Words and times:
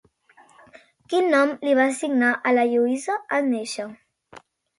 Quin 1.13 1.29
nom 1.33 1.51
li 1.67 1.75
van 1.81 1.91
assignar 1.97 2.31
a 2.33 2.55
la 2.57 2.65
Lluïsa 2.73 3.19
en 3.39 3.53
néixer? 3.53 3.87